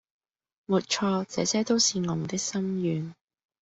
[0.65, 3.13] 沒錯，這些都是我們的心願